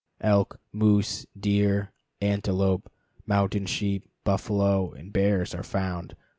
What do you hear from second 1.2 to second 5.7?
deer, antelope, mountain sheep, buffalo, and bears are